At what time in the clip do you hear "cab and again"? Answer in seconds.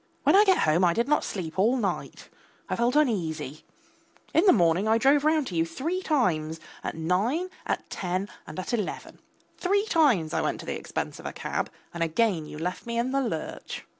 11.31-12.47